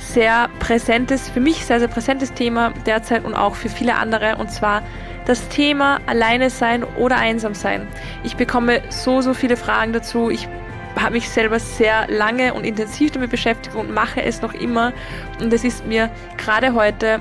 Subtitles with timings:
[0.00, 4.50] sehr präsentes, für mich sehr, sehr präsentes Thema derzeit und auch für viele andere, und
[4.50, 4.82] zwar
[5.26, 7.86] das Thema Alleine sein oder einsam sein.
[8.24, 10.30] Ich bekomme so, so viele Fragen dazu.
[10.30, 10.48] Ich
[10.96, 14.92] habe mich selber sehr lange und intensiv damit beschäftigt und mache es noch immer.
[15.40, 17.20] Und es ist mir gerade heute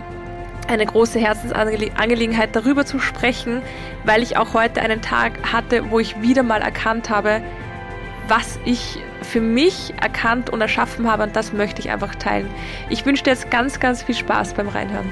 [0.68, 3.62] eine große Herzensangelegenheit, darüber zu sprechen,
[4.05, 7.41] weil ich auch heute einen Tag hatte, wo ich wieder mal erkannt habe,
[8.27, 8.99] was ich
[9.30, 12.50] für mich erkannt und erschaffen habe und das möchte ich einfach teilen.
[12.90, 15.10] Ich wünsche dir jetzt ganz, ganz viel Spaß beim Reinhören.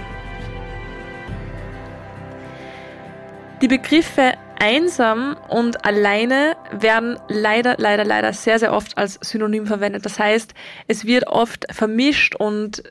[3.62, 10.06] Die Begriffe einsam und alleine werden leider, leider, leider sehr, sehr oft als Synonym verwendet.
[10.06, 10.54] Das heißt,
[10.88, 12.84] es wird oft vermischt und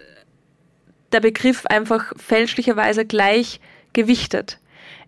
[1.13, 3.61] der Begriff einfach fälschlicherweise gleich
[3.93, 4.59] gewichtet.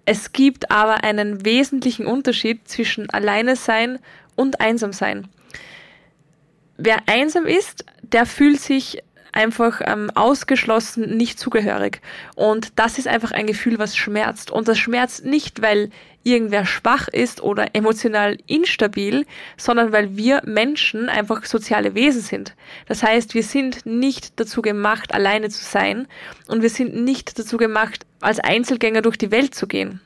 [0.04, 3.98] Es gibt aber einen wesentlichen Unterschied zwischen alleine sein
[4.36, 5.28] und einsam sein.
[6.78, 12.00] Wer einsam ist, der fühlt sich einfach ähm, ausgeschlossen, nicht zugehörig.
[12.34, 14.50] Und das ist einfach ein Gefühl, was schmerzt.
[14.50, 15.90] Und das schmerzt nicht, weil
[16.22, 19.26] irgendwer schwach ist oder emotional instabil,
[19.56, 22.54] sondern weil wir Menschen einfach soziale Wesen sind.
[22.86, 26.06] Das heißt, wir sind nicht dazu gemacht, alleine zu sein
[26.46, 30.00] und wir sind nicht dazu gemacht, als Einzelgänger durch die Welt zu gehen.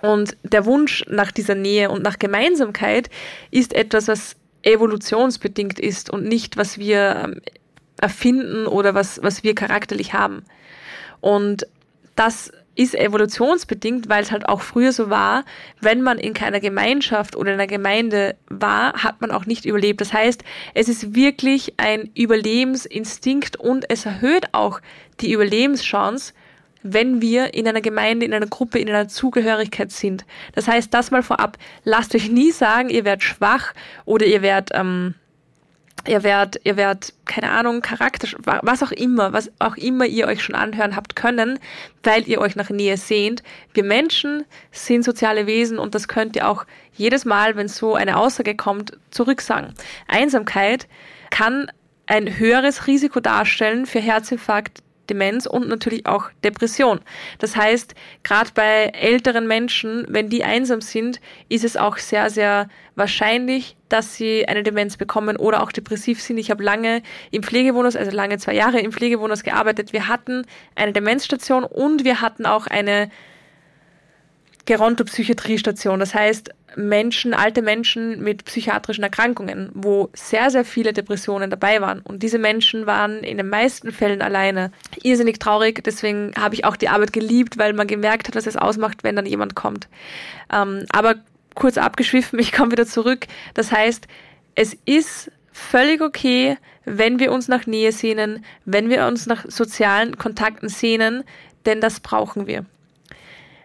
[0.00, 3.10] Und der Wunsch nach dieser Nähe und nach Gemeinsamkeit
[3.50, 7.40] ist etwas, was evolutionsbedingt ist und nicht, was wir ähm,
[8.00, 10.44] erfinden oder was, was wir charakterlich haben.
[11.20, 11.66] Und
[12.16, 15.44] das ist evolutionsbedingt, weil es halt auch früher so war,
[15.80, 20.00] wenn man in keiner Gemeinschaft oder in einer Gemeinde war, hat man auch nicht überlebt.
[20.00, 24.80] Das heißt, es ist wirklich ein Überlebensinstinkt und es erhöht auch
[25.20, 26.34] die Überlebenschance,
[26.82, 30.24] wenn wir in einer Gemeinde, in einer Gruppe, in einer Zugehörigkeit sind.
[30.54, 33.74] Das heißt, das mal vorab, lasst euch nie sagen, ihr werdet schwach
[34.04, 35.14] oder ihr werdet, ähm,
[36.06, 38.28] ihr werdet, ihr werdet, keine Ahnung, Charakter,
[38.62, 41.58] was auch immer, was auch immer ihr euch schon anhören habt können,
[42.02, 43.42] weil ihr euch nach Nähe sehnt.
[43.74, 46.64] Wir Menschen sind soziale Wesen und das könnt ihr auch
[46.94, 49.74] jedes Mal, wenn so eine Aussage kommt, zurücksagen.
[50.06, 50.88] Einsamkeit
[51.30, 51.70] kann
[52.06, 57.00] ein höheres Risiko darstellen für Herzinfarkt, Demenz und natürlich auch Depression.
[57.38, 62.68] Das heißt, gerade bei älteren Menschen, wenn die einsam sind, ist es auch sehr, sehr
[62.94, 66.38] wahrscheinlich, dass sie eine Demenz bekommen oder auch depressiv sind.
[66.38, 69.92] Ich habe lange im Pflegewohnhaus, also lange zwei Jahre im Pflegewohnhaus gearbeitet.
[69.92, 73.10] Wir hatten eine Demenzstation und wir hatten auch eine
[74.68, 75.98] Gerontopsychiatriestation.
[75.98, 82.00] Das heißt, Menschen, alte Menschen mit psychiatrischen Erkrankungen, wo sehr, sehr viele Depressionen dabei waren.
[82.00, 84.70] Und diese Menschen waren in den meisten Fällen alleine.
[85.02, 88.58] Irrsinnig traurig, deswegen habe ich auch die Arbeit geliebt, weil man gemerkt hat, was es
[88.58, 89.88] ausmacht, wenn dann jemand kommt.
[90.52, 91.14] Ähm, aber
[91.54, 93.26] kurz abgeschwiffen, ich komme wieder zurück.
[93.54, 94.06] Das heißt,
[94.54, 100.18] es ist völlig okay, wenn wir uns nach Nähe sehnen, wenn wir uns nach sozialen
[100.18, 101.24] Kontakten sehnen,
[101.64, 102.66] denn das brauchen wir.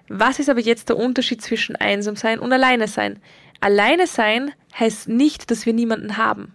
[0.10, 3.20] Was ist aber jetzt der Unterschied zwischen einsam sein und alleine sein?
[3.62, 6.52] Alleine sein heißt nicht, dass wir niemanden haben.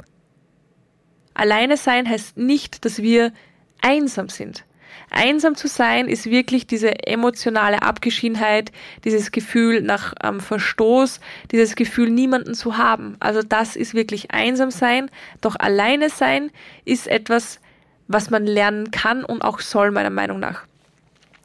[1.34, 3.32] Alleine sein heißt nicht, dass wir
[3.80, 4.64] einsam sind.
[5.10, 8.72] Einsam zu sein ist wirklich diese emotionale Abgeschiedenheit,
[9.04, 11.20] dieses Gefühl nach ähm, Verstoß,
[11.50, 13.16] dieses Gefühl, niemanden zu haben.
[13.20, 15.10] Also das ist wirklich einsam sein.
[15.40, 16.50] Doch alleine sein
[16.84, 17.60] ist etwas,
[18.06, 20.67] was man lernen kann und auch soll, meiner Meinung nach.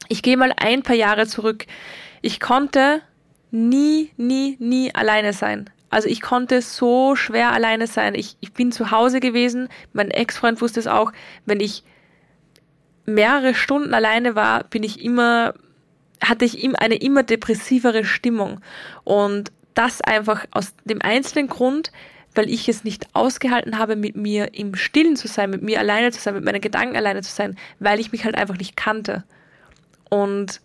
[0.08, 1.66] Ich gehe mal ein paar Jahre zurück.
[2.22, 3.02] Ich konnte
[3.52, 5.70] nie, nie, nie alleine sein.
[5.90, 8.16] Also ich konnte so schwer alleine sein.
[8.16, 9.70] Ich, ich bin zu Hause gewesen.
[9.94, 11.12] Mein Ex-Freund wusste es auch.
[11.46, 11.84] Wenn ich
[13.06, 15.54] mehrere Stunden alleine war, bin ich immer,
[16.22, 18.60] hatte ich eine immer depressivere Stimmung.
[19.04, 21.92] Und das einfach aus dem einzelnen Grund,
[22.36, 26.12] weil ich es nicht ausgehalten habe, mit mir im Stillen zu sein, mit mir alleine
[26.12, 29.24] zu sein, mit meinen Gedanken alleine zu sein, weil ich mich halt einfach nicht kannte.
[30.14, 30.62] Und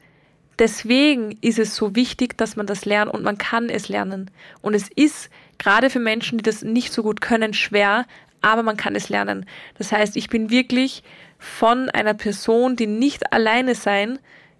[0.58, 4.30] deswegen ist es so wichtig, dass man das lernt und man kann es lernen.
[4.60, 8.04] Und es ist gerade für Menschen, die das nicht so gut können, schwer,
[8.42, 9.46] aber man kann es lernen.
[9.78, 11.02] Das heißt, ich bin wirklich
[11.38, 14.18] von einer Person, die nicht alleine sein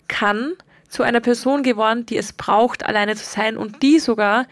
[0.09, 0.55] kann,
[0.89, 4.47] zu einer Person geworden, die es braucht, alleine zu sein und die sogar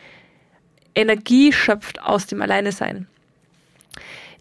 [0.94, 3.06] Energie schöpft aus dem Alleine sein.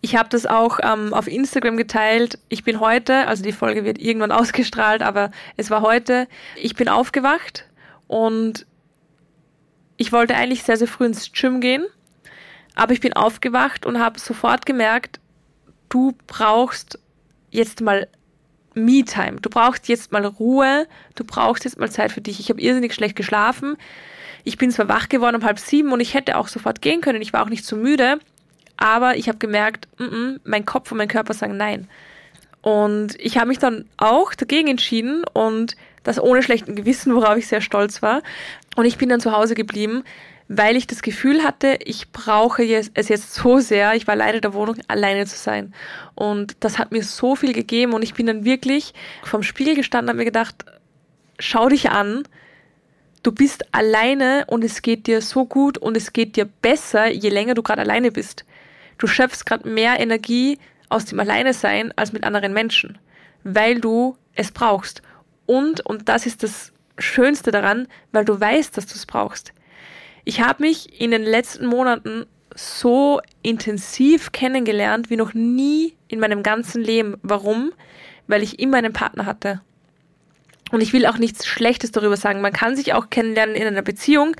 [0.05, 2.37] Ich habe das auch ähm, auf Instagram geteilt.
[2.47, 6.27] Ich bin heute, also die Folge wird irgendwann ausgestrahlt, aber es war heute.
[6.55, 7.65] Ich bin aufgewacht
[8.05, 8.67] und
[9.97, 11.87] ich wollte eigentlich sehr, sehr früh ins Gym gehen,
[12.75, 15.19] aber ich bin aufgewacht und habe sofort gemerkt,
[15.89, 16.99] du brauchst
[17.49, 18.07] jetzt mal
[18.75, 19.41] Me-Time.
[19.41, 20.85] Du brauchst jetzt mal Ruhe,
[21.15, 22.39] du brauchst jetzt mal Zeit für dich.
[22.39, 23.75] Ich habe irrsinnig schlecht geschlafen.
[24.43, 27.23] Ich bin zwar wach geworden um halb sieben und ich hätte auch sofort gehen können.
[27.23, 28.19] Ich war auch nicht zu so müde,
[28.77, 31.87] aber ich habe gemerkt, mm -mm, mein Kopf und mein Körper sagen nein.
[32.61, 37.47] Und ich habe mich dann auch dagegen entschieden und das ohne schlechten Gewissen, worauf ich
[37.47, 38.21] sehr stolz war.
[38.75, 40.03] Und ich bin dann zu Hause geblieben,
[40.47, 44.53] weil ich das Gefühl hatte, ich brauche es jetzt so sehr, ich war leider der
[44.53, 45.73] Wohnung, alleine zu sein.
[46.13, 48.93] Und das hat mir so viel gegeben und ich bin dann wirklich
[49.23, 50.65] vom Spiegel gestanden und mir gedacht,
[51.39, 52.23] schau dich an,
[53.23, 57.29] du bist alleine und es geht dir so gut und es geht dir besser, je
[57.29, 58.45] länger du gerade alleine bist.
[58.97, 60.59] Du schöpfst gerade mehr Energie
[60.89, 62.97] aus dem Alleine sein als mit anderen Menschen,
[63.43, 65.01] weil du es brauchst.
[65.45, 69.53] Und, und das ist das Schönste daran, weil du weißt, dass du es brauchst.
[70.23, 72.25] Ich habe mich in den letzten Monaten
[72.55, 77.17] so intensiv kennengelernt wie noch nie in meinem ganzen Leben.
[77.21, 77.73] Warum?
[78.27, 79.61] Weil ich immer einen Partner hatte.
[80.71, 82.41] Und ich will auch nichts Schlechtes darüber sagen.
[82.41, 84.35] Man kann sich auch kennenlernen in einer Beziehung.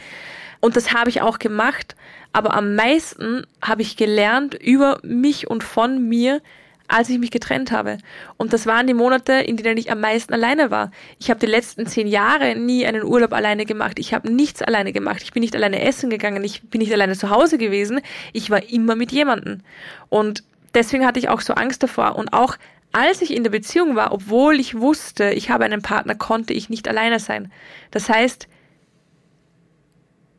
[0.60, 1.96] Und das habe ich auch gemacht.
[2.34, 6.42] Aber am meisten habe ich gelernt über mich und von mir,
[6.88, 7.98] als ich mich getrennt habe.
[8.38, 10.92] Und das waren die Monate, in denen ich am meisten alleine war.
[11.19, 14.00] Ich habe die letzten zehn Jahre nie einen Urlaub alleine gemacht.
[14.00, 15.22] Ich habe nichts alleine gemacht.
[15.24, 16.44] Ich bin nicht alleine essen gegangen.
[16.44, 18.01] Ich bin nicht alleine zu Hause gewesen.
[18.34, 19.62] Ich war immer mit jemandem.
[20.10, 20.44] Und
[20.74, 22.18] deswegen hatte ich auch so Angst davor.
[22.18, 22.58] Und auch
[22.92, 26.69] als ich in der Beziehung war, obwohl ich wusste, ich habe einen Partner, konnte ich
[26.69, 27.51] nicht alleine sein.
[27.92, 28.48] Das heißt,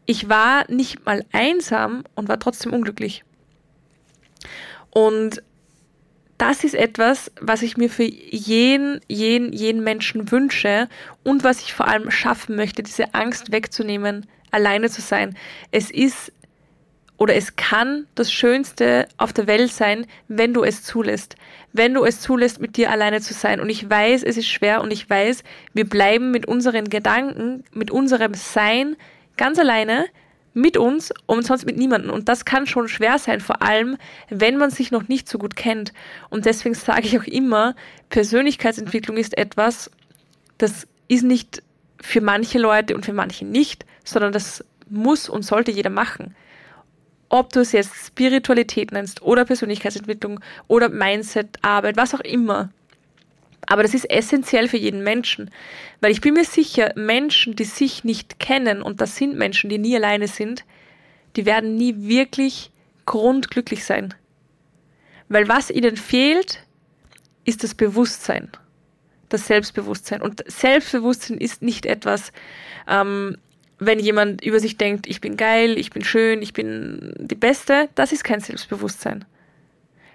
[0.06, 3.24] ich war nicht mal einsam und war trotzdem unglücklich.
[4.90, 5.42] Und
[6.38, 10.88] das ist etwas, was ich mir für jeden, jeden, jeden Menschen wünsche
[11.22, 15.36] und was ich vor allem schaffen möchte, diese Angst wegzunehmen, alleine zu sein.
[15.70, 16.32] Es ist
[17.18, 21.36] oder es kann das Schönste auf der Welt sein, wenn du es zulässt.
[21.72, 23.60] Wenn du es zulässt, mit dir alleine zu sein.
[23.60, 25.42] Und ich weiß, es ist schwer und ich weiß,
[25.72, 28.96] wir bleiben mit unseren Gedanken, mit unserem Sein
[29.36, 30.06] ganz alleine,
[30.56, 32.10] mit uns und sonst mit niemandem.
[32.10, 33.98] Und das kann schon schwer sein, vor allem,
[34.30, 35.92] wenn man sich noch nicht so gut kennt.
[36.30, 37.74] Und deswegen sage ich auch immer,
[38.08, 39.90] Persönlichkeitsentwicklung ist etwas,
[40.56, 41.62] das ist nicht
[42.00, 46.34] für manche Leute und für manche nicht, sondern das muss und sollte jeder machen.
[47.28, 52.70] Ob du es jetzt Spiritualität nennst oder Persönlichkeitsentwicklung oder Mindset, Arbeit, was auch immer.
[53.66, 55.50] Aber das ist essentiell für jeden Menschen.
[56.00, 59.78] Weil ich bin mir sicher, Menschen, die sich nicht kennen, und das sind Menschen, die
[59.78, 60.64] nie alleine sind,
[61.34, 62.70] die werden nie wirklich
[63.04, 64.14] grundglücklich sein.
[65.28, 66.62] Weil was ihnen fehlt,
[67.44, 68.50] ist das Bewusstsein,
[69.28, 70.22] das Selbstbewusstsein.
[70.22, 72.32] Und Selbstbewusstsein ist nicht etwas,
[72.88, 73.36] ähm,
[73.78, 77.88] wenn jemand über sich denkt, ich bin geil, ich bin schön, ich bin die Beste,
[77.94, 79.24] das ist kein Selbstbewusstsein.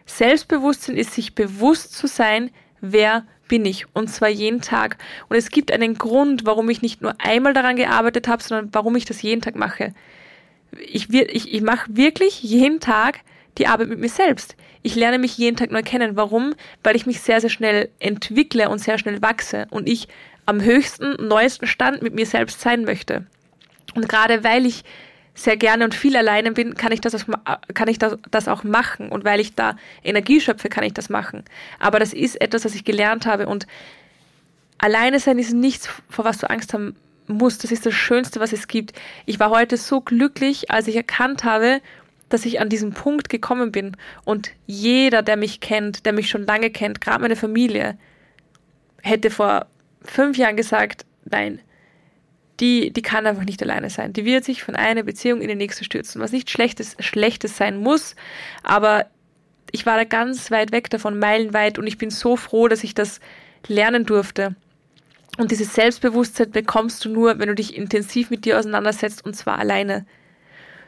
[0.06, 2.50] Selbstbewusstsein ist sich bewusst zu sein,
[2.81, 4.98] wer bin ich und zwar jeden Tag.
[5.27, 8.95] Und es gibt einen Grund, warum ich nicht nur einmal daran gearbeitet habe, sondern warum
[8.95, 9.94] ich das jeden Tag mache.
[10.80, 13.19] Ich, ich, ich mache wirklich jeden Tag
[13.57, 14.56] die Arbeit mit mir selbst.
[14.83, 16.15] Ich lerne mich jeden Tag neu kennen.
[16.15, 16.56] Warum?
[16.81, 20.07] Weil ich mich sehr, sehr schnell entwickle und sehr schnell wachse und ich
[20.45, 23.25] am höchsten, neuesten Stand mit mir selbst sein möchte.
[23.95, 24.85] Und gerade weil ich
[25.33, 27.26] sehr gerne und viel alleine bin, kann ich das,
[27.73, 29.09] kann ich das, auch machen.
[29.09, 31.44] Und weil ich da Energie schöpfe, kann ich das machen.
[31.80, 33.47] Aber das ist etwas, was ich gelernt habe.
[33.47, 33.66] Und
[34.78, 36.95] alleine sein ist nichts, vor was du Angst haben
[37.28, 37.64] musst.
[37.64, 38.94] Das ist das Schönste, was es gibt.
[39.26, 41.81] Ich war heute so glücklich, als ich erkannt habe,
[42.30, 43.95] dass ich an diesem Punkt gekommen bin.
[44.26, 47.97] Und jeder, der mich kennt, der mich schon lange kennt, gerade meine Familie,
[49.02, 49.68] hätte vor
[50.04, 51.59] fünf Jahren gesagt, nein,
[52.61, 54.13] die, die kann einfach nicht alleine sein.
[54.13, 57.77] Die wird sich von einer Beziehung in die nächste stürzen, was nicht Schlechtes, Schlechtes sein
[57.77, 58.15] muss,
[58.63, 59.07] aber
[59.71, 62.94] ich war da ganz weit weg davon, meilenweit, und ich bin so froh, dass ich
[62.94, 63.19] das
[63.68, 64.56] lernen durfte.
[65.37, 69.57] Und dieses Selbstbewusstsein bekommst du nur, wenn du dich intensiv mit dir auseinandersetzt, und zwar
[69.57, 70.06] alleine.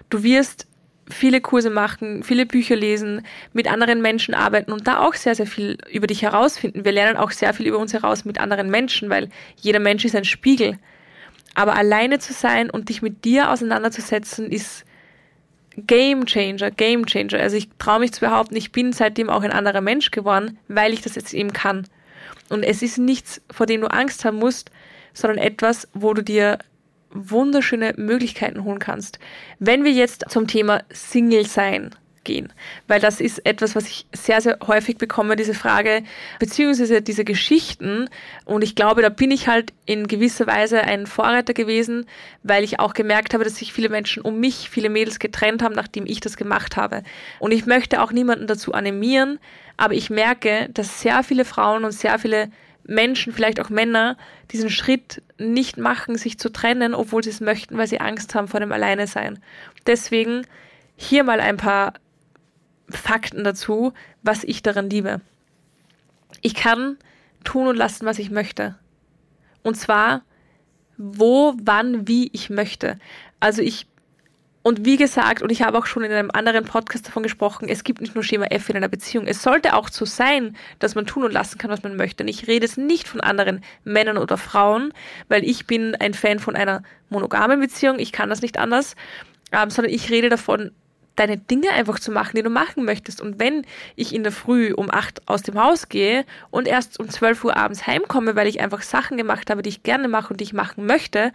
[0.10, 0.68] Du wirst
[1.10, 5.48] viele Kurse machen, viele Bücher lesen, mit anderen Menschen arbeiten und da auch sehr, sehr
[5.48, 6.86] viel über dich herausfinden.
[6.86, 10.15] Wir lernen auch sehr viel über uns heraus mit anderen Menschen, weil jeder Mensch ist
[10.15, 10.77] ein Spiegel.
[11.56, 14.86] Aber alleine zu sein und dich mit dir auseinanderzusetzen, ist
[15.78, 17.40] Game Changer, Game Changer.
[17.40, 20.94] Also ich traue mich zu behaupten, ich bin seitdem auch ein anderer Mensch geworden, weil
[20.94, 21.88] ich das jetzt eben kann.
[22.50, 24.72] Und es ist nichts, vor dem du Angst haben musst,
[25.14, 26.60] sondern etwas, wo du dir
[27.12, 29.20] wunderschöne Möglichkeiten holen kannst.
[29.60, 32.51] Wenn wir jetzt zum Thema Single sein gehen?
[32.88, 36.03] Weil das ist etwas, was ich sehr, sehr häufig bekomme, diese Frage,
[36.39, 38.10] beziehungsweise diese Geschichten.
[38.46, 42.06] Und ich glaube, da bin ich halt in gewisser Weise ein Vorreiter gewesen,
[42.44, 45.75] weil ich auch gemerkt habe, dass sich viele Menschen um mich, viele Mädels getrennt haben,
[45.75, 47.03] nachdem ich das gemacht habe.
[47.39, 49.39] Und ich möchte auch niemanden dazu animieren,
[49.77, 52.50] aber ich merke, dass sehr viele Frauen und sehr viele
[52.86, 54.18] Menschen, vielleicht auch Männer,
[54.51, 58.48] diesen Schritt nicht machen, sich zu trennen, obwohl sie es möchten, weil sie Angst haben
[58.48, 59.39] vor dem Alleinesein.
[59.88, 60.46] Deswegen
[60.96, 61.94] hier mal ein paar
[62.96, 65.22] Fakten dazu, was ich daran liebe.
[66.42, 66.98] Ich kann
[67.44, 68.76] tun und lassen, was ich möchte.
[69.64, 70.24] Und zwar
[70.98, 73.00] wo, wann, wie ich möchte.
[73.40, 73.88] Also ich
[74.66, 77.84] und wie gesagt, und ich habe auch schon in einem anderen Podcast davon gesprochen, es
[77.84, 79.28] gibt nicht nur Schema F in einer Beziehung.
[79.28, 82.24] Es sollte auch so sein, dass man tun und lassen kann, was man möchte.
[82.24, 84.94] Und ich rede es nicht von anderen Männern oder Frauen,
[85.28, 88.00] weil ich bin ein Fan von einer monogamen Beziehung.
[88.00, 88.96] Ich kann das nicht anders.
[89.52, 90.72] Ähm, sondern ich rede davon,
[91.15, 93.22] deine Dinge einfach zu machen, die du machen möchtest.
[93.22, 93.65] Und wenn
[93.96, 97.55] ich in der Früh um acht aus dem Haus gehe und erst um zwölf Uhr
[97.55, 100.53] abends heimkomme, weil ich einfach Sachen gemacht habe, die ich gerne mache und die ich
[100.53, 101.32] machen möchte,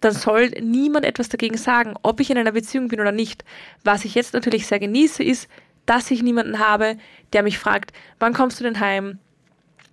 [0.00, 3.44] dann soll niemand etwas dagegen sagen, ob ich in einer Beziehung bin oder nicht.
[3.84, 5.48] Was ich jetzt natürlich sehr genieße, ist,
[5.86, 6.96] dass ich niemanden habe,
[7.32, 9.18] der mich fragt, wann kommst du denn heim?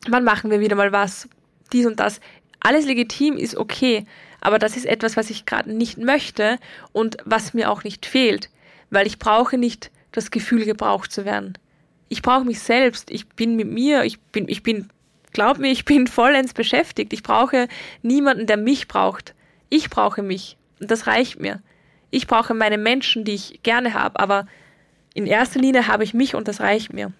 [0.07, 1.27] Wann machen wir wieder mal was?
[1.73, 2.21] Dies und das.
[2.59, 4.05] Alles legitim ist okay,
[4.41, 6.57] aber das ist etwas, was ich gerade nicht möchte
[6.91, 8.49] und was mir auch nicht fehlt,
[8.89, 11.57] weil ich brauche nicht das Gefühl, gebraucht zu werden.
[12.07, 14.89] Ich brauche mich selbst, ich bin mit mir, ich bin, ich bin,
[15.31, 17.13] glaub mir, ich bin vollends beschäftigt.
[17.13, 17.67] Ich brauche
[18.01, 19.35] niemanden, der mich braucht.
[19.69, 21.61] Ich brauche mich und das reicht mir.
[22.09, 24.47] Ich brauche meine Menschen, die ich gerne habe, aber
[25.13, 27.11] in erster Linie habe ich mich und das reicht mir.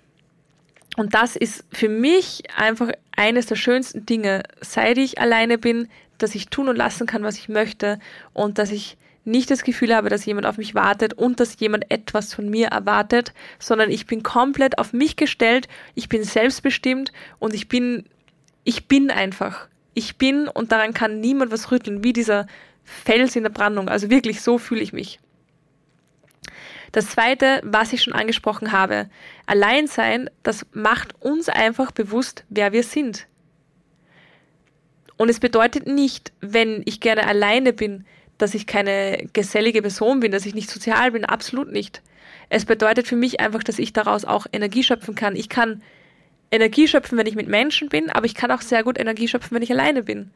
[0.97, 6.35] Und das ist für mich einfach eines der schönsten Dinge, seit ich alleine bin, dass
[6.35, 7.99] ich tun und lassen kann, was ich möchte
[8.33, 8.97] und dass ich
[9.29, 12.67] nicht das Gefühl habe, dass jemand auf mich wartet und dass jemand etwas von mir
[12.67, 18.05] erwartet, sondern ich bin komplett auf mich gestellt, ich bin selbstbestimmt und ich bin,
[18.63, 19.69] ich bin einfach
[19.99, 22.47] ich bin und daran kann niemand was rütteln, wie dieser
[22.83, 23.89] Fels in der Brandung.
[23.89, 25.19] Also wirklich, so fühle ich mich.
[26.91, 29.09] Das zweite, was ich schon angesprochen habe,
[29.45, 33.27] Alleinsein, das macht uns einfach bewusst, wer wir sind.
[35.17, 38.05] Und es bedeutet nicht, wenn ich gerne alleine bin,
[38.39, 42.01] dass ich keine gesellige Person bin, dass ich nicht sozial bin, absolut nicht.
[42.49, 45.35] Es bedeutet für mich einfach, dass ich daraus auch Energie schöpfen kann.
[45.35, 45.83] Ich kann
[46.49, 49.55] Energie schöpfen, wenn ich mit Menschen bin, aber ich kann auch sehr gut Energie schöpfen,
[49.55, 50.31] wenn ich alleine bin.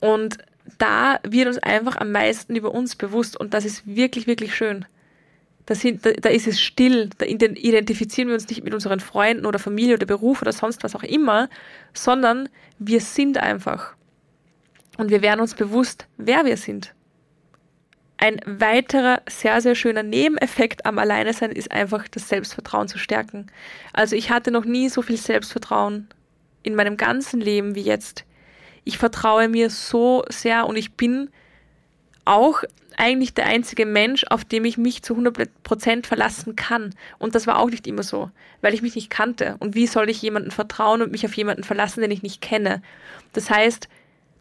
[0.00, 0.38] Und
[0.78, 4.84] da wird uns einfach am meisten über uns bewusst und das ist wirklich, wirklich schön.
[5.66, 9.46] Da, sind, da, da ist es still, da identifizieren wir uns nicht mit unseren Freunden
[9.46, 11.50] oder Familie oder Beruf oder sonst was auch immer,
[11.92, 13.94] sondern wir sind einfach.
[14.96, 16.94] Und wir werden uns bewusst, wer wir sind.
[18.18, 23.46] Ein weiterer sehr, sehr schöner Nebeneffekt am Alleinesein ist einfach das Selbstvertrauen zu stärken.
[23.92, 26.08] Also ich hatte noch nie so viel Selbstvertrauen
[26.62, 28.24] in meinem ganzen Leben wie jetzt.
[28.84, 31.30] Ich vertraue mir so sehr und ich bin
[32.24, 32.62] auch
[32.96, 36.94] eigentlich der einzige Mensch, auf dem ich mich zu 100% verlassen kann.
[37.18, 38.30] Und das war auch nicht immer so,
[38.62, 39.56] weil ich mich nicht kannte.
[39.58, 42.82] Und wie soll ich jemanden vertrauen und mich auf jemanden verlassen, den ich nicht kenne?
[43.34, 43.88] Das heißt,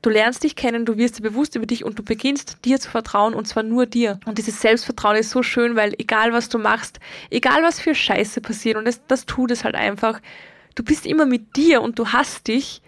[0.05, 2.91] Du lernst dich kennen, du wirst dir bewusst über dich und du beginnst dir zu
[2.91, 4.19] vertrauen und zwar nur dir.
[4.27, 6.99] Und dieses Selbstvertrauen ist so schön, weil egal was du machst,
[7.31, 10.21] egal was für Scheiße passiert und das, das tut es halt einfach,
[10.75, 12.83] du bist immer mit dir und du hast dich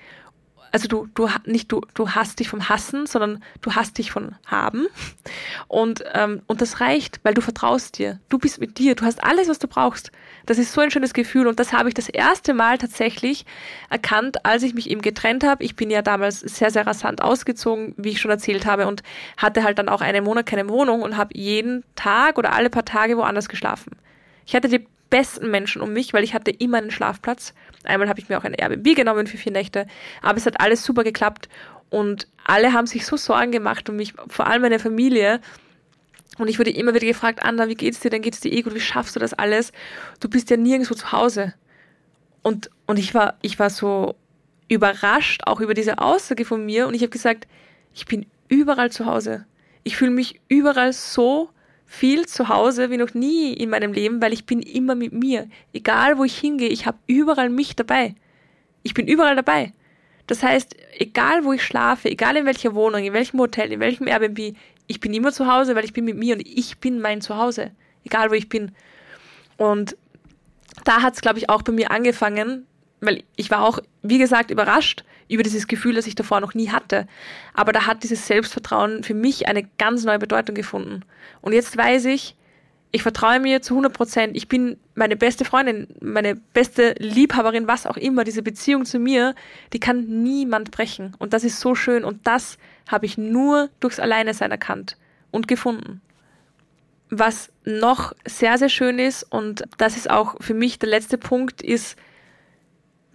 [0.72, 4.36] also du, du nicht du, du hast dich vom Hassen, sondern du hast dich von
[4.46, 4.88] Haben.
[5.68, 8.20] Und, ähm, und das reicht, weil du vertraust dir.
[8.30, 10.12] Du bist mit dir, du hast alles, was du brauchst.
[10.46, 13.46] Das ist so ein schönes Gefühl und das habe ich das erste Mal tatsächlich
[13.90, 15.64] erkannt, als ich mich eben getrennt habe.
[15.64, 19.04] Ich bin ja damals sehr, sehr rasant ausgezogen, wie ich schon erzählt habe, und
[19.36, 22.86] hatte halt dann auch einen Monat keine Wohnung und habe jeden Tag oder alle paar
[22.86, 23.92] Tage woanders geschlafen.
[24.46, 27.54] Ich hatte die besten Menschen um mich, weil ich hatte immer einen Schlafplatz.
[27.84, 29.88] Einmal habe ich mir auch ein Airbnb genommen für vier Nächte,
[30.22, 31.50] aber es hat alles super geklappt
[31.90, 35.40] und alle haben sich so Sorgen gemacht um mich, vor allem meine Familie.
[36.38, 38.10] Und ich wurde immer wieder gefragt, Anna, wie geht's dir?
[38.10, 39.72] Dann geht's dir eh gut, wie schaffst du das alles?
[40.20, 41.54] Du bist ja nirgendwo zu Hause.
[42.44, 44.16] Und, und ich war, ich war so
[44.68, 46.88] überrascht, auch über diese Aussage von mir.
[46.88, 47.48] Und ich habe gesagt,
[47.94, 49.46] ich bin überall zu Hause.
[49.84, 51.50] Ich fühle mich überall so
[51.88, 55.48] viel zu Hause wie noch nie in meinem Leben, weil ich bin immer mit mir.
[55.74, 58.14] Egal wo ich hingehe, ich habe überall mich dabei.
[58.84, 59.74] Ich bin überall dabei.
[60.28, 64.08] Das heißt, egal wo ich schlafe, egal in welcher Wohnung, in welchem Hotel, in welchem
[64.08, 64.56] Airbnb,
[64.88, 67.72] ich bin immer zu Hause, weil ich bin mit mir und ich bin mein Zuhause.
[68.04, 68.74] Egal wo ich bin.
[69.56, 69.96] Und
[70.84, 72.68] da hat es, glaube ich, auch bei mir angefangen,
[73.00, 76.70] weil ich war auch, wie gesagt, überrascht über dieses Gefühl, das ich davor noch nie
[76.70, 77.08] hatte.
[77.54, 81.02] Aber da hat dieses Selbstvertrauen für mich eine ganz neue Bedeutung gefunden.
[81.42, 82.36] Und jetzt weiß ich,
[82.92, 84.38] ich vertraue mir zu 100 Prozent.
[84.38, 88.24] Ich bin meine beste Freundin, meine beste Liebhaberin, was auch immer.
[88.24, 89.36] Diese Beziehung zu mir,
[89.74, 91.14] die kann niemand brechen.
[91.20, 92.04] Und das ist so schön.
[92.06, 92.58] Und das
[92.88, 94.98] habe ich nur durchs Alleinesein erkannt
[95.32, 96.02] und gefunden.
[97.10, 101.62] Was noch sehr, sehr schön ist, und das ist auch für mich der letzte Punkt,
[101.62, 101.98] ist,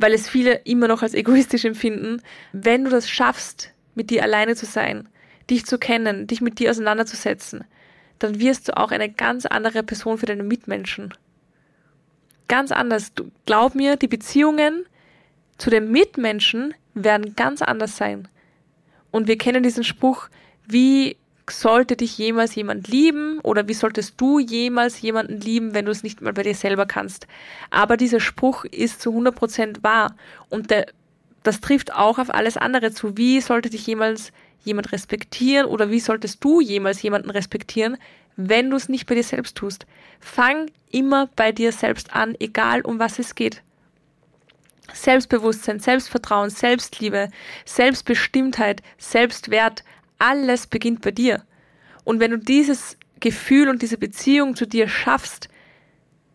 [0.03, 2.21] weil es viele immer noch als egoistisch empfinden,
[2.53, 5.09] wenn du das schaffst, mit dir alleine zu sein,
[5.49, 7.65] dich zu kennen, dich mit dir auseinanderzusetzen,
[8.19, 11.15] dann wirst du auch eine ganz andere Person für deine Mitmenschen.
[12.49, 13.15] Ganz anders.
[13.15, 14.85] Du, glaub mir, die Beziehungen
[15.57, 18.29] zu den Mitmenschen werden ganz anders sein.
[19.13, 20.29] Und wir kennen diesen Spruch,
[20.67, 21.17] wie
[21.51, 26.03] sollte dich jemals jemand lieben oder wie solltest du jemals jemanden lieben, wenn du es
[26.03, 27.27] nicht mal bei dir selber kannst.
[27.71, 30.15] Aber dieser Spruch ist zu 100% wahr
[30.51, 30.87] und der,
[31.43, 33.17] das trifft auch auf alles andere zu.
[33.17, 34.33] Wie sollte dich jemals
[34.65, 37.97] jemand respektieren oder wie solltest du jemals jemanden respektieren,
[38.37, 39.87] wenn du es nicht bei dir selbst tust?
[40.21, 43.63] Fang immer bei dir selbst an, egal um was es geht.
[44.93, 47.31] Selbstbewusstsein, Selbstvertrauen, Selbstliebe,
[47.65, 49.85] Selbstbestimmtheit, Selbstwert,
[50.23, 51.43] alles beginnt bei dir.
[52.05, 55.49] Und wenn du dieses Gefühl und diese Beziehung zu dir schaffst,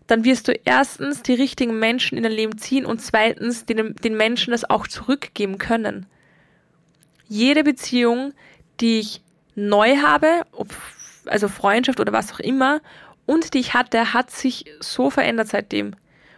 [0.08, 4.16] dann wirst du erstens die richtigen Menschen in dein Leben ziehen und zweitens den, den
[4.16, 6.06] Menschen das auch zurückgeben können.
[7.28, 8.34] Jede Beziehung,
[8.80, 9.22] die ich
[9.56, 10.68] neu habe, ob,
[11.26, 12.82] also Freundschaft oder was auch immer,
[13.26, 15.96] und die ich hatte, hat sich so verändert seitdem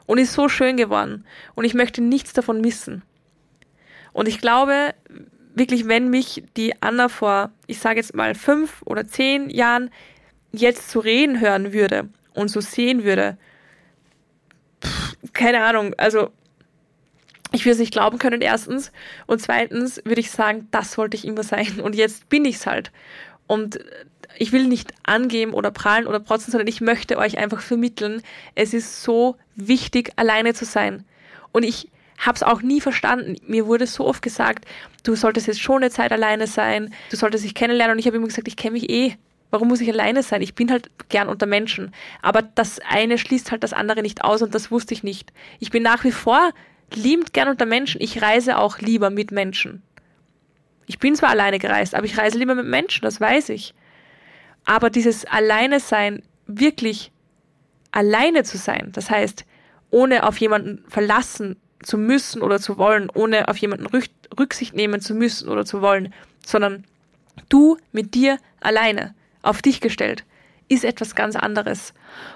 [0.08, 1.26] und ist so schön geworden.
[1.54, 3.04] Und ich möchte nichts davon missen.
[4.14, 4.96] Und ich glaube,
[5.60, 9.92] wirklich, wenn mich die Anna vor, ich sage jetzt mal fünf oder zehn Jahren
[10.52, 13.38] jetzt zu reden hören würde und so sehen würde,
[14.84, 16.32] pff, keine Ahnung, also
[17.52, 18.92] ich würde es nicht glauben können, erstens.
[19.28, 21.82] Und zweitens würde ich sagen, das wollte ich immer sein.
[21.82, 22.92] Und jetzt bin ich es halt.
[23.48, 23.80] Und
[24.38, 28.22] ich will nicht angeben oder prahlen oder protzen, sondern ich möchte euch einfach vermitteln,
[28.56, 31.04] es ist so wichtig, alleine zu sein.
[31.52, 33.36] Und ich habe es auch nie verstanden.
[33.48, 34.66] Mir wurde so oft gesagt,
[35.04, 37.94] du solltest jetzt schon eine Zeit alleine sein, du solltest dich kennenlernen.
[37.94, 39.16] Und ich habe immer gesagt, ich kenne mich eh.
[39.52, 40.44] Warum muss ich alleine sein?
[40.44, 41.92] Ich bin halt gern unter Menschen.
[42.22, 45.34] Aber das eine schließt halt das andere nicht aus und das wusste ich nicht.
[45.60, 46.52] Ich bin nach wie vor
[46.94, 48.00] liebend gern unter Menschen.
[48.02, 49.82] Ich reise auch lieber mit Menschen.
[50.86, 53.74] Ich bin zwar alleine gereist, aber ich reise lieber mit Menschen, das weiß ich.
[54.66, 57.12] Aber dieses Alleine sein, wirklich
[57.92, 59.46] alleine zu sein, das heißt,
[59.92, 63.88] ohne auf jemanden verlassen zu müssen oder zu wollen, ohne auf jemanden
[64.38, 66.14] Rücksicht nehmen zu müssen oder zu wollen,
[66.46, 66.84] sondern
[67.50, 70.26] du mit dir alleine, auf dich gestellt,
[70.68, 71.94] ist etwas ganz anderes.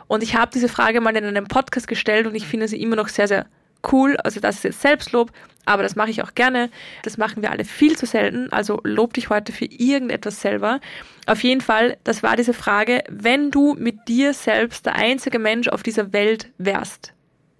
[0.07, 2.95] Und ich habe diese Frage mal in einem Podcast gestellt und ich finde sie immer
[2.95, 3.45] noch sehr, sehr
[3.91, 4.17] cool.
[4.17, 5.31] Also das ist jetzt Selbstlob,
[5.65, 6.69] aber das mache ich auch gerne.
[7.03, 8.51] Das machen wir alle viel zu selten.
[8.51, 10.79] Also lob dich heute für irgendetwas selber.
[11.25, 15.67] Auf jeden Fall, das war diese Frage, wenn du mit dir selbst der einzige Mensch
[15.67, 17.13] auf dieser Welt wärst,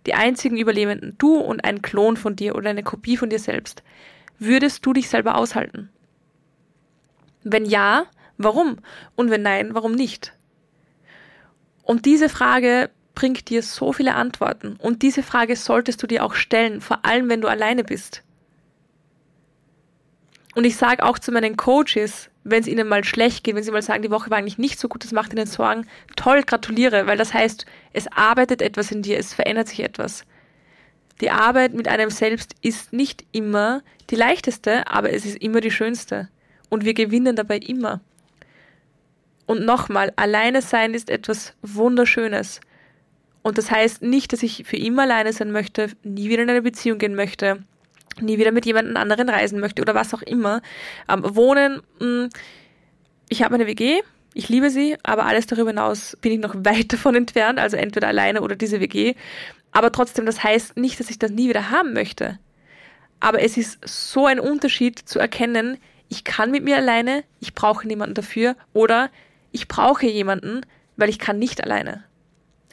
[0.06, 3.84] die einzigen Überlebenden, du und ein Klon von dir oder eine Kopie von dir selbst,
[4.40, 5.90] würdest du dich selber aushalten?
[7.44, 8.06] Wenn ja,
[8.38, 8.78] warum?
[9.16, 10.34] Und wenn nein, warum nicht?
[11.84, 14.76] Und diese Frage bringt dir so viele Antworten.
[14.78, 18.24] Und diese Frage solltest du dir auch stellen, vor allem wenn du alleine bist.
[20.56, 23.72] Und ich sage auch zu meinen Coaches, wenn es ihnen mal schlecht geht, wenn sie
[23.72, 27.08] mal sagen, die Woche war eigentlich nicht so gut, das macht ihnen Sorgen, toll, gratuliere,
[27.08, 30.26] weil das heißt, es arbeitet etwas in dir, es verändert sich etwas.
[31.22, 35.72] Die Arbeit mit einem selbst ist nicht immer die leichteste, aber es ist immer die
[35.72, 36.30] schönste.
[36.70, 38.02] Und wir gewinnen dabei immer.
[39.46, 42.60] Und nochmal, alleine sein ist etwas Wunderschönes.
[43.42, 46.62] Und das heißt nicht, dass ich für immer alleine sein möchte, nie wieder in eine
[46.62, 47.64] Beziehung gehen möchte,
[48.22, 50.62] nie wieder mit jemandem anderen reisen möchte oder was auch immer.
[51.10, 52.30] Ähm, wohnen, mh, hm,
[53.30, 54.02] ich habe eine WG,
[54.34, 58.08] ich liebe sie, aber alles darüber hinaus bin ich noch weit davon entfernt, also entweder
[58.08, 59.16] alleine oder diese WG.
[59.72, 62.40] Aber trotzdem, das heißt nicht, dass ich das nie wieder haben möchte.
[63.20, 65.78] Aber es ist so ein Unterschied zu erkennen,
[66.10, 69.10] ich kann mit mir alleine, ich brauche niemanden dafür oder
[69.52, 70.62] ich brauche jemanden,
[70.98, 72.04] weil ich kann nicht alleine.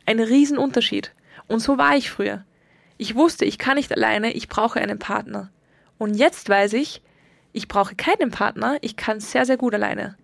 [0.05, 1.12] Ein Riesenunterschied.
[1.46, 2.44] Und so war ich früher.
[3.00, 5.50] Ich wusste, ich kann nicht alleine, ich brauche einen Partner.
[5.96, 7.00] Und jetzt weiß ich,
[7.54, 10.18] ich brauche keinen Partner, ich kann sehr, sehr gut alleine.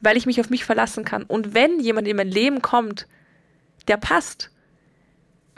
[0.00, 1.24] Weil ich mich auf mich verlassen kann.
[1.24, 3.06] Und wenn jemand in mein Leben kommt,
[3.86, 4.50] der passt,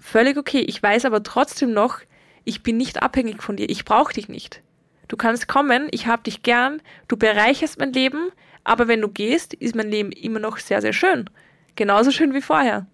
[0.00, 0.62] völlig okay.
[0.62, 2.00] Ich weiß aber trotzdem noch,
[2.42, 4.62] ich bin nicht abhängig von dir, ich brauche dich nicht.
[5.07, 8.31] Du kannst kommen, ich hab dich gern, du bereicherst mein Leben,
[8.64, 11.31] aber wenn du gehst, ist mein Leben immer noch sehr, sehr schön.
[11.76, 12.88] Genauso schön wie vorher.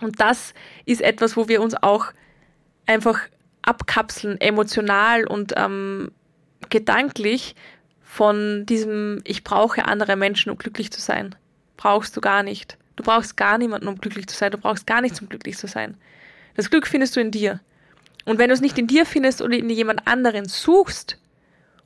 [0.00, 0.54] Und das
[0.86, 2.12] ist etwas, wo wir uns auch
[2.88, 3.20] einfach
[3.62, 6.10] abkapseln, emotional und ähm,
[6.70, 7.54] gedanklich
[8.02, 11.34] von diesem, ich brauche andere Menschen, um glücklich zu sein.
[11.76, 12.78] Brauchst du gar nicht.
[12.96, 14.50] Du brauchst gar niemanden, um glücklich zu sein.
[14.50, 15.96] Du brauchst gar nichts, um glücklich zu sein.
[16.56, 17.60] Das Glück findest du in dir.
[18.24, 21.18] Und wenn du es nicht in dir findest oder in jemand anderen suchst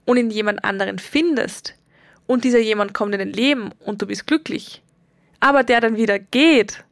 [0.07, 1.75] und in jemand anderen findest
[2.27, 4.83] und dieser jemand kommt in dein Leben und du bist glücklich,
[5.41, 6.85] aber der dann wieder geht,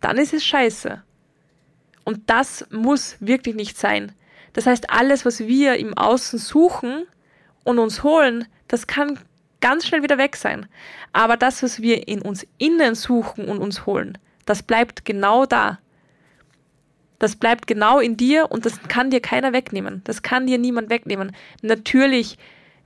[0.00, 1.02] dann ist es scheiße.
[2.08, 4.12] Und das muss wirklich nicht sein.
[4.54, 7.04] Das heißt, alles, was wir im Außen suchen
[7.64, 9.18] und uns holen, das kann
[9.60, 10.64] ganz schnell wieder weg sein.
[11.12, 14.16] Aber das, was wir in uns innen suchen und uns holen,
[14.46, 15.80] das bleibt genau da.
[17.18, 20.00] Das bleibt genau in dir und das kann dir keiner wegnehmen.
[20.04, 21.36] Das kann dir niemand wegnehmen.
[21.60, 22.38] Natürlich,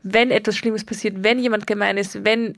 [0.02, 2.56] wenn etwas Schlimmes passiert, wenn jemand gemein ist, wenn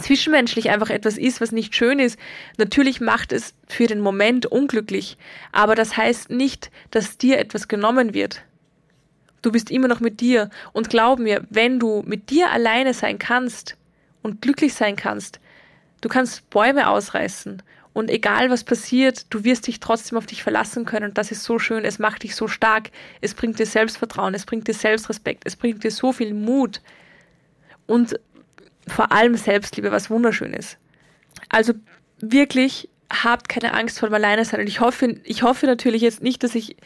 [0.00, 2.18] zwischenmenschlich einfach etwas ist, was nicht schön ist,
[2.58, 5.16] natürlich macht es für den Moment unglücklich.
[5.52, 8.42] Aber das heißt nicht, dass dir etwas genommen wird.
[9.42, 10.50] Du bist immer noch mit dir.
[10.72, 13.76] Und glaub mir, wenn du mit dir alleine sein kannst
[14.22, 15.40] und glücklich sein kannst,
[16.00, 20.84] du kannst Bäume ausreißen und egal was passiert, du wirst dich trotzdem auf dich verlassen
[20.84, 21.06] können.
[21.06, 21.84] Und das ist so schön.
[21.84, 22.90] Es macht dich so stark.
[23.20, 24.34] Es bringt dir Selbstvertrauen.
[24.34, 25.42] Es bringt dir Selbstrespekt.
[25.44, 26.80] Es bringt dir so viel Mut.
[27.86, 28.20] Und
[28.90, 30.78] vor allem Selbstliebe, was wunderschön ist.
[31.48, 31.72] Also
[32.20, 34.60] wirklich habt keine Angst vor dem Alleinesein.
[34.60, 36.76] Und ich hoffe, ich hoffe natürlich jetzt nicht, dass ich,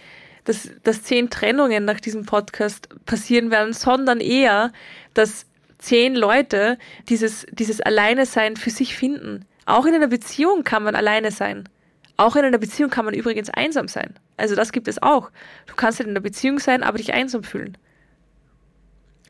[0.45, 4.73] dass, dass zehn Trennungen nach diesem Podcast passieren werden, sondern eher,
[5.13, 5.47] dass
[5.79, 11.31] zehn Leute dieses, dieses Alleinesein für sich finden auch in einer Beziehung kann man alleine
[11.31, 11.69] sein.
[12.17, 14.15] Auch in einer Beziehung kann man übrigens einsam sein.
[14.37, 15.31] Also das gibt es auch.
[15.67, 17.77] Du kannst in einer Beziehung sein, aber dich einsam fühlen.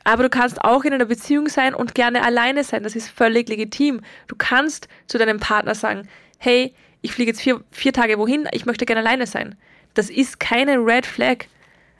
[0.04, 2.82] Aber du kannst auch in einer Beziehung sein und gerne alleine sein.
[2.82, 4.02] Das ist völlig legitim.
[4.28, 6.06] Du kannst zu deinem Partner sagen,
[6.38, 9.56] hey, ich fliege jetzt vier, vier Tage wohin, ich möchte gerne alleine sein.
[9.94, 11.46] Das ist keine Red Flag.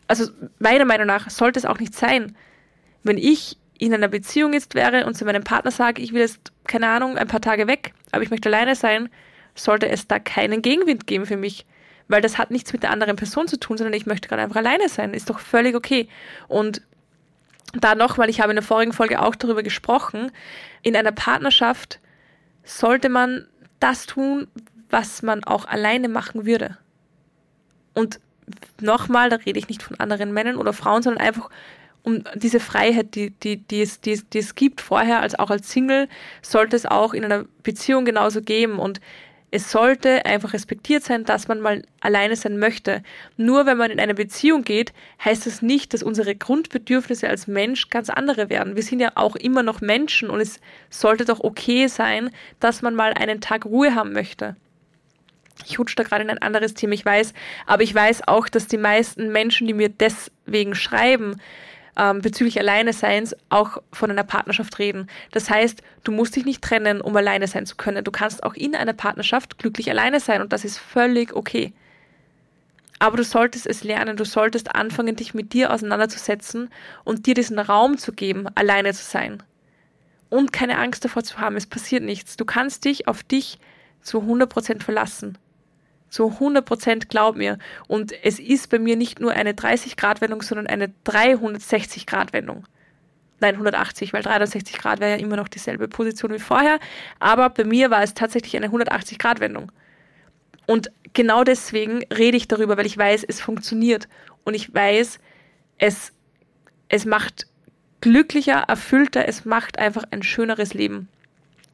[0.06, 2.36] Also meiner Meinung nach sollte es auch nicht sein.
[3.02, 6.52] Wenn ich in einer Beziehung jetzt wäre und zu meinem Partner sage, ich will jetzt,
[6.66, 9.08] keine Ahnung, ein paar Tage weg, aber ich möchte alleine sein,
[9.54, 11.66] sollte es da keinen Gegenwind geben für mich.
[12.08, 14.56] Weil das hat nichts mit der anderen Person zu tun, sondern ich möchte gerade einfach
[14.56, 15.14] alleine sein.
[15.14, 16.08] Ist doch völlig okay.
[16.48, 16.82] Und
[17.80, 20.30] da nochmal, ich habe in der vorigen Folge auch darüber gesprochen,
[20.82, 22.00] in einer Partnerschaft
[22.62, 23.46] sollte man
[23.80, 24.48] das tun,
[24.90, 26.78] was man auch alleine machen würde.
[27.94, 28.20] Und
[28.80, 31.50] nochmal, da rede ich nicht von anderen Männern oder Frauen, sondern einfach
[32.02, 35.70] um diese Freiheit, die, die, die, es, die, die es gibt vorher, als auch als
[35.70, 36.08] Single,
[36.42, 38.78] sollte es auch in einer Beziehung genauso geben.
[38.78, 39.00] Und
[39.54, 43.04] es sollte einfach respektiert sein, dass man mal alleine sein möchte.
[43.36, 44.92] Nur wenn man in eine Beziehung geht,
[45.24, 48.74] heißt das nicht, dass unsere Grundbedürfnisse als Mensch ganz andere werden.
[48.74, 50.58] Wir sind ja auch immer noch Menschen und es
[50.90, 54.56] sollte doch okay sein, dass man mal einen Tag Ruhe haben möchte.
[55.66, 57.32] Ich rutsche da gerade in ein anderes Thema, ich weiß,
[57.64, 61.40] aber ich weiß auch, dass die meisten Menschen, die mir deswegen schreiben,
[61.96, 65.08] ähm, bezüglich Alleineseins auch von einer Partnerschaft reden.
[65.32, 68.04] Das heißt, du musst dich nicht trennen, um alleine sein zu können.
[68.04, 71.72] Du kannst auch in einer Partnerschaft glücklich alleine sein und das ist völlig okay.
[72.98, 76.70] Aber du solltest es lernen, du solltest anfangen, dich mit dir auseinanderzusetzen
[77.04, 79.42] und dir diesen Raum zu geben, alleine zu sein.
[80.30, 82.36] Und keine Angst davor zu haben, es passiert nichts.
[82.36, 83.58] Du kannst dich auf dich
[84.00, 85.38] zu 100% verlassen.
[86.14, 87.58] Zu 100 Prozent, glaub mir.
[87.88, 92.68] Und es ist bei mir nicht nur eine 30-Grad-Wendung, sondern eine 360-Grad-Wendung.
[93.40, 96.78] Nein, 180, weil 360 Grad wäre ja immer noch dieselbe Position wie vorher.
[97.18, 99.72] Aber bei mir war es tatsächlich eine 180-Grad-Wendung.
[100.66, 104.06] Und genau deswegen rede ich darüber, weil ich weiß, es funktioniert.
[104.44, 105.18] Und ich weiß,
[105.78, 106.12] es,
[106.88, 107.48] es macht
[108.00, 111.08] glücklicher, erfüllter, es macht einfach ein schöneres Leben.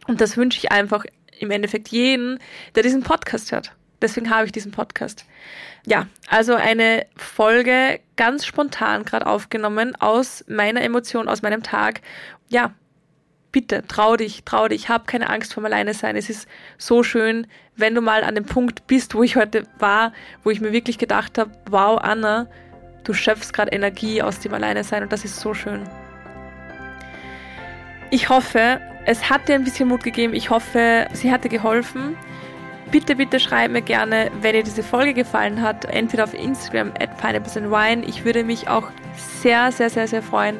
[0.06, 1.04] Und das wünsche ich einfach
[1.38, 2.38] im Endeffekt jeden,
[2.74, 3.74] der diesen Podcast hört.
[4.00, 5.24] Deswegen habe ich diesen Podcast.
[5.86, 12.00] Ja, also eine Folge ganz spontan gerade aufgenommen aus meiner Emotion, aus meinem Tag.
[12.48, 12.74] Ja,
[13.52, 16.16] bitte trau dich, trau dich, hab keine Angst vor alleine sein.
[16.16, 20.12] Es ist so schön, wenn du mal an dem Punkt bist, wo ich heute war,
[20.44, 22.46] wo ich mir wirklich gedacht habe, wow, Anna,
[23.04, 25.82] du schöpfst gerade Energie aus dem Alleine sein und das ist so schön.
[28.10, 30.34] Ich hoffe, es hat dir ein bisschen Mut gegeben.
[30.34, 32.16] Ich hoffe, sie hat dir geholfen.
[32.90, 37.16] Bitte, bitte schreib mir gerne, wenn dir diese Folge gefallen hat, entweder auf Instagram at
[37.18, 38.04] pineapples and wine.
[38.04, 40.56] Ich würde mich auch sehr, sehr, sehr, sehr freuen,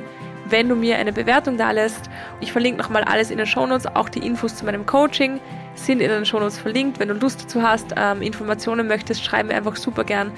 [0.47, 2.09] wenn du mir eine Bewertung da lässt.
[2.38, 5.40] Ich verlinke nochmal alles in den Shownotes, auch die Infos zu meinem Coaching
[5.75, 7.01] sind in den Shownotes verlinkt.
[7.01, 10.31] Wenn du Lust dazu hast, ähm, Informationen möchtest, schreib mir einfach super gern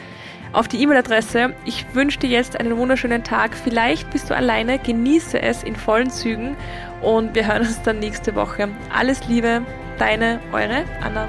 [0.55, 1.55] auf die E-Mail-Adresse.
[1.67, 3.55] Ich wünsche dir jetzt einen wunderschönen Tag.
[3.55, 6.57] Vielleicht bist du alleine, genieße es in vollen Zügen
[7.03, 8.69] und wir hören uns dann nächste Woche.
[8.95, 9.63] Alles Liebe,
[9.99, 11.29] deine, eure Anna.